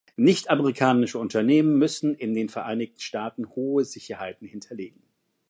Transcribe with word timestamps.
Nichtamerikanische 0.15 1.19
Unternehmen 1.19 1.77
müssen 1.77 2.15
in 2.15 2.33
den 2.33 2.49
Vereinigten 2.49 3.01
Staaten 3.01 3.47
hohe 3.49 3.85
Sicherheiten 3.85 4.47
hinterlegen. 4.47 5.03